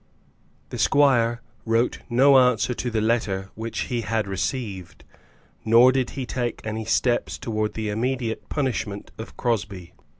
The 0.69 0.79
squire 0.79 1.43
wrote 1.63 1.99
no 2.09 2.39
answer 2.39 2.73
to 2.73 2.89
the 2.89 3.01
letter 3.01 3.51
which 3.53 3.81
he 3.81 4.01
had 4.01 4.27
received, 4.27 5.03
nor 5.63 5.91
did 5.91 6.09
he 6.17 6.25
take 6.25 6.59
any 6.63 6.85
steps 6.85 7.37
towards 7.37 7.75
the 7.75 7.89
immediate 7.89 8.49
punishment 8.49 9.11
of 9.19 9.37
Crosbie. 9.37 9.93